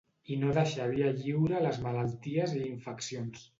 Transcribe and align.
I 0.35 0.37
no 0.43 0.53
deixar 0.55 0.87
via 0.93 1.11
lliure 1.19 1.59
a 1.59 1.61
les 1.67 1.79
malalties 1.85 2.59
i 2.61 2.65
infeccions. 2.73 3.49